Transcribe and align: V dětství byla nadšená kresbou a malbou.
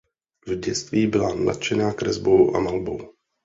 V 0.47 0.55
dětství 0.55 1.07
byla 1.07 1.35
nadšená 1.35 1.93
kresbou 1.93 2.55
a 2.55 2.59
malbou. 2.59 2.99